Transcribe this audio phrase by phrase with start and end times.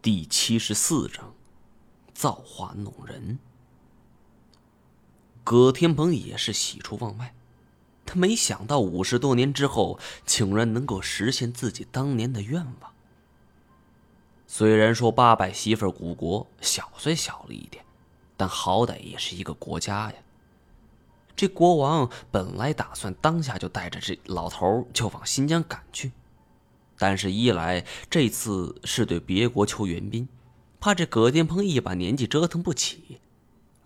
[0.00, 1.34] 第七十四章，
[2.14, 3.40] 造化弄人。
[5.42, 7.34] 葛天鹏也是喜出望外，
[8.06, 12.92] 他没想到五十多年之后，竟然能够实现自己当年的愿望。
[14.46, 17.84] 虽然说八百媳妇古国小虽小了一点，
[18.36, 20.16] 但好歹也是一个国家呀。
[21.34, 26.12] 这国王本来打算当下就带着这老头就往新疆赶去。
[26.98, 30.28] 但是，一来这次是对别国求援兵，
[30.80, 33.20] 怕这葛天鹏一把年纪折腾不起；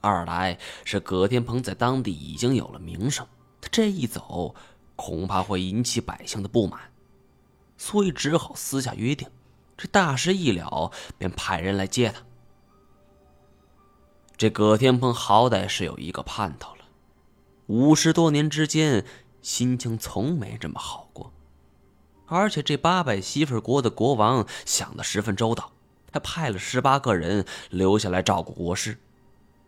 [0.00, 3.26] 二来是葛天鹏在当地已经有了名声，
[3.60, 4.54] 他这一走
[4.96, 6.80] 恐怕会引起百姓的不满，
[7.76, 9.28] 所以只好私下约定，
[9.76, 12.22] 这大事一了便派人来接他。
[14.38, 16.84] 这葛天鹏好歹是有一个盼头了，
[17.66, 19.04] 五十多年之间，
[19.42, 21.30] 心情从没这么好过。
[22.32, 25.70] 而且这八百媳妇国的国王想的十分周到，
[26.10, 28.98] 他派了十八个人留下来照顾国师。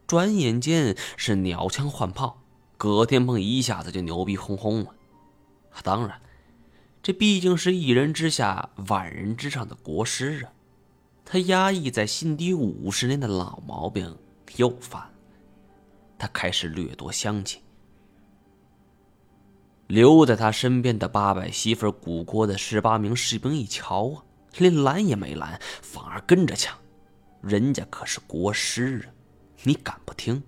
[0.06, 2.42] 转眼间是鸟枪换炮，
[2.78, 4.94] 葛天鹏一下子就牛逼哄哄了。
[5.82, 6.18] 当然，
[7.02, 10.52] 这毕竟是一人之下万人之上的国师啊，
[11.22, 14.16] 他压抑在心底五十年的老毛病
[14.56, 15.10] 又犯了，
[16.18, 17.60] 他开始掠夺乡亲。
[19.86, 24.24] 留在他身边的八百媳妇古国的十八名士兵一瞧啊，
[24.58, 26.78] 连拦也没拦，反而跟着抢。
[27.42, 29.12] 人家可是国师啊，
[29.62, 30.42] 你敢不听？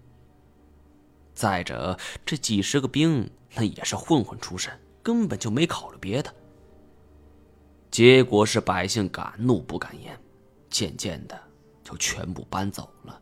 [1.35, 6.35] 再者，这几十个兵那也是混混出身，根本就没考虑别的。
[7.91, 10.19] 结果是百姓敢怒不敢言，
[10.71, 11.39] 渐渐的
[11.85, 13.21] 就全部搬走了。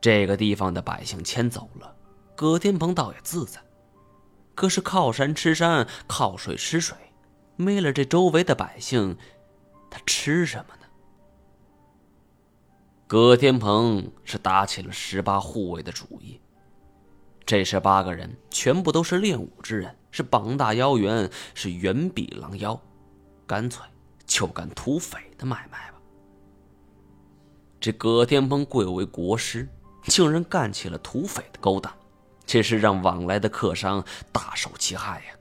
[0.00, 1.96] 这个地方的百姓迁走了。
[2.36, 3.60] 葛天鹏倒也自在，
[4.54, 6.96] 可是靠山吃山，靠水吃水，
[7.56, 9.16] 没了这周围的百姓，
[9.88, 10.86] 他吃什么呢？
[13.06, 16.40] 葛天鹏是打起了十八护卫的主意。
[17.46, 22.80] 这十八个人全部都是练武之人，是膀大腰圆，是远比狼腰，
[23.46, 23.86] 干脆
[24.26, 26.00] 就干土匪的买卖吧。
[27.78, 29.68] 这葛天鹏贵为国师，
[30.04, 31.94] 竟然干起了土匪的勾当。
[32.46, 35.34] 这是让往来的客商大受其害呀。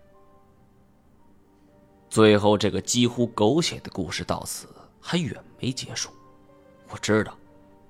[2.10, 4.68] 最后，这个几乎狗血的故事到此
[5.02, 6.12] 还远没结束。
[6.90, 7.36] 我知道，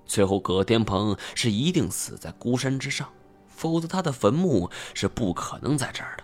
[0.05, 3.09] 最后葛天鹏是一定死在孤山之上，
[3.47, 6.23] 否则他的坟墓是不可能在这儿的。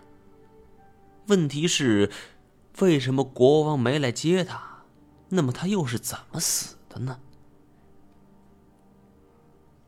[1.27, 2.09] 问题是，
[2.79, 4.83] 为什么国王没来接他？
[5.27, 7.19] 那么他又是怎么死的呢？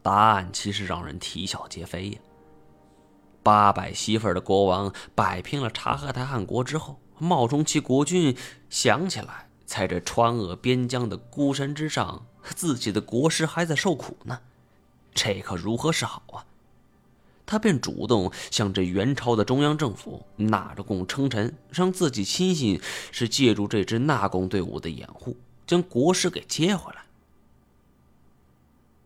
[0.04, 2.20] 答案其实让人啼笑皆非呀。
[3.44, 8.38] 八百媳妇的国王摆平了察合台汗国之后，冒充其国君，
[8.70, 14.42] 想起来在这川鄂边疆的孤山之上，自己的国师还在受苦呢，
[15.14, 16.46] 这可如何是好啊？
[17.46, 22.80] 他便主动向这元朝的中央政府纳着贡称臣，让自己亲信
[23.12, 25.36] 是借助这支纳贡队伍的掩护，
[25.68, 27.02] 将国师给接回来。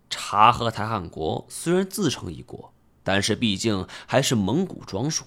[0.09, 2.71] 察合台汗国虽然自成一国。
[3.05, 5.25] 但是毕竟还是蒙古装束，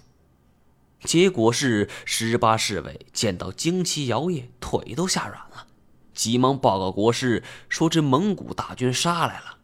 [1.04, 5.68] 结果是十八侍卫见到旌旗摇曳，腿都吓软了，
[6.12, 9.58] 急忙报告国师说：“这蒙古大军杀来了。”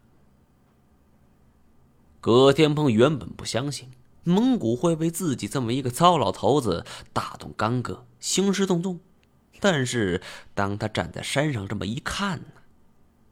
[2.21, 3.91] 葛天鹏原本不相信
[4.23, 9.01] 蒙古会为自己这么一个糟老头子大动干戈、兴师动众，
[9.59, 10.21] 但是
[10.53, 12.47] 当他站在山上这么一看呢，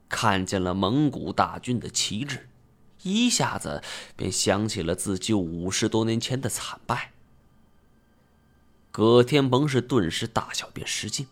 [0.09, 2.49] 看见了蒙古大军的旗帜。
[3.03, 3.83] 一下子
[4.15, 7.11] 便想起了自己五十多年前的惨败。
[8.91, 11.27] 葛天鹏是顿时大小便失禁，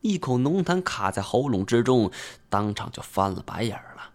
[0.00, 2.10] 一口浓痰卡在喉咙之中，
[2.48, 4.10] 当场就翻了白眼了。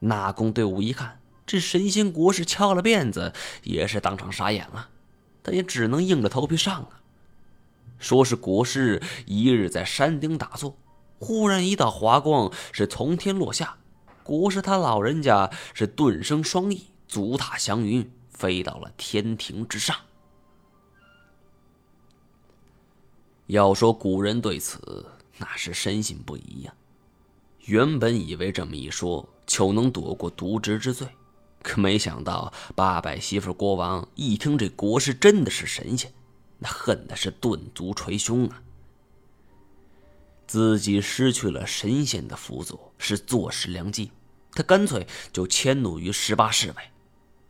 [0.00, 3.32] 纳贡队伍一看这神仙国师翘了辫子，
[3.62, 4.90] 也是当场傻眼了，
[5.42, 7.00] 但也只能硬着头皮上啊。
[7.98, 10.76] 说是国师一日在山顶打坐，
[11.20, 13.78] 忽然一道华光是从天落下。
[14.24, 19.94] 国师他老人家是顿生双翼，足踏祥云，飞到了天庭之上。
[23.46, 25.04] 要说古人对此
[25.36, 26.74] 那是深信不疑呀。
[27.66, 31.06] 原本以为这么一说就能躲过渎职之罪，
[31.62, 36.10] 可没想到八百媳妇国王一听这国师真的是神仙，
[36.58, 38.62] 那恨的是顿足捶胸啊。
[40.54, 44.12] 自己失去了神仙的辅佐，是坐失良机。
[44.52, 46.76] 他干脆就迁怒于十八侍卫，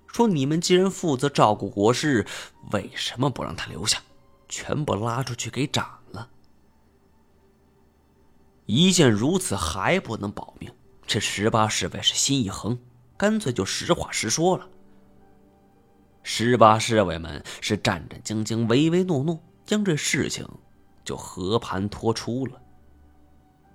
[0.07, 2.27] 说：“你们既然负责照顾国师，
[2.73, 4.01] 为什么不让他留下，
[4.49, 6.31] 全部拉出去给斩了？”
[8.65, 10.73] 一见如此还不能保命，
[11.07, 12.79] 这十八侍卫是心一横，
[13.19, 14.67] 干脆就实话实说了。
[16.23, 20.49] 十八侍卫们是战战兢兢、唯唯诺诺，将这事情
[21.05, 22.63] 就和盘托出了。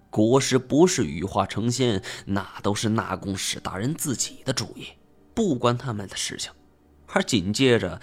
[0.09, 4.87] 国师不是羽化成仙，那都是纳贡史大人自己的主意，
[5.33, 6.51] 不关他们的事情。
[7.07, 8.01] 而紧接着，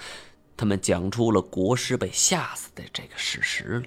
[0.56, 3.87] 他们讲出了国师被吓死的这个事实了。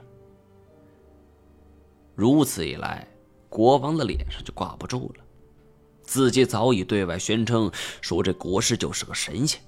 [2.15, 3.07] 如此一来，
[3.47, 5.23] 国王的脸上就挂不住了。
[6.03, 7.71] 自己早已对外宣称
[8.01, 9.61] 说这国师就是个神仙，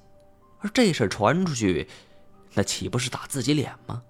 [0.59, 1.87] 而这事传出去，
[2.53, 4.03] 那岂不是打自己脸吗？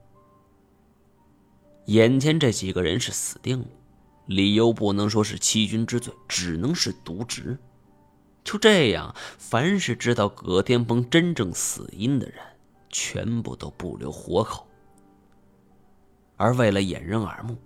[1.86, 3.68] 眼前这几个人是死定了，
[4.26, 7.58] 理由不能说是欺君之罪，只能是渎职。
[8.44, 12.38] 就这样，凡是知道葛天鹏真正死因的人，
[12.90, 14.68] 全部都不留活口。
[16.38, 17.58] 而为了掩人耳目。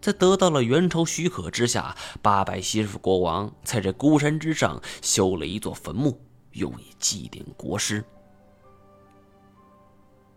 [0.00, 6.18] 在得到了元朝许可之下，八百西府国王在这孤山之上修了一座坟墓，
[6.52, 8.04] 用以祭奠国师。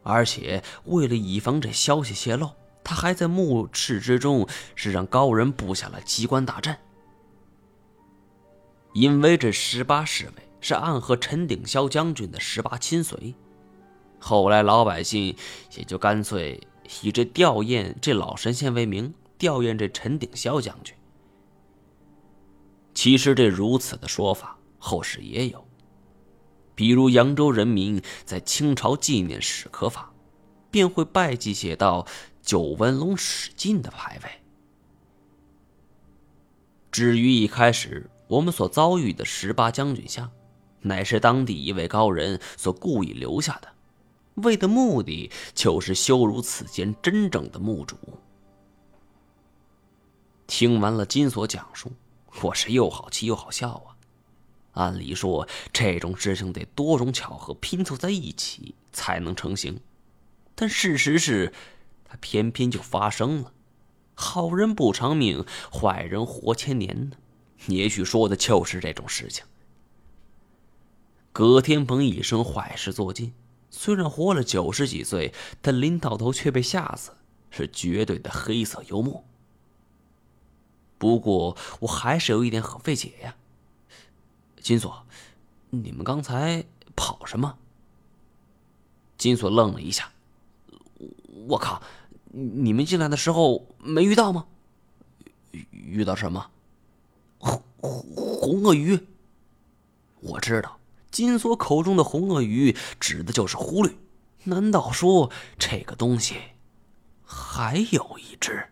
[0.02, 2.50] 而且为了以防这消息泄露，
[2.84, 6.78] 他还在墓室之中是让高人布下了机关大阵。
[8.94, 13.34] 因为这十八侍卫是暗合陈鼎霄将军的十八亲随，
[14.20, 15.36] 后来老百姓
[15.76, 16.60] 也就干脆
[17.02, 19.14] 以这吊唁这老神仙为名。
[19.38, 20.96] 吊唁这陈鼎霄将军。
[22.94, 25.66] 其实这如此的说法，后世也有，
[26.76, 30.11] 比如扬州人民在清朝纪念史可法，
[30.72, 32.08] 便会拜祭写到
[32.42, 34.30] “九纹龙史进”的牌位。
[36.90, 40.32] 至于一开始我们所遭遇的十八将军像，
[40.82, 43.74] 乃是当地一位高人所故意留下的，
[44.36, 47.98] 为的目的就是羞辱此间真正的墓主。
[50.48, 51.92] 听完了金锁讲述，
[52.42, 53.96] 我是又好气又好笑啊！
[54.74, 59.80] 按理说这种事情得多种巧合拼凑在一起才能成型，
[60.56, 61.54] 但事实是，
[62.06, 63.54] 它偏偏就发生了。
[64.14, 67.18] 好人不长命，坏人活千年呢。
[67.68, 69.46] 也许说的就是这种事情。
[71.32, 73.34] 葛天鹏一生坏事做尽，
[73.70, 77.16] 虽然活了九十几岁，但临到头却被吓死，
[77.50, 79.24] 是绝对的黑色幽默。
[80.98, 83.36] 不过我还是有一点很费解呀，
[84.60, 85.06] 金锁，
[85.70, 86.66] 你们刚才
[86.96, 87.58] 跑什么？
[89.18, 90.12] 金锁愣了一下，
[91.48, 91.82] 我靠，
[92.32, 94.48] 你们进来的时候没遇到吗？
[95.72, 96.52] 遇到什么？
[97.38, 99.08] 红红鳄鱼。
[100.20, 100.80] 我知道，
[101.10, 103.94] 金锁口中的红鳄鱼指的就是狐狸，
[104.44, 106.36] 难道说这个东西
[107.26, 108.68] 还有一只？